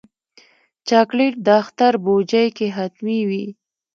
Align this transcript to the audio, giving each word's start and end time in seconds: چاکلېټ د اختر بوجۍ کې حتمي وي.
چاکلېټ 0.87 1.33
د 1.45 1.47
اختر 1.61 1.93
بوجۍ 2.03 2.47
کې 2.57 2.67
حتمي 2.77 3.19
وي. 3.29 3.45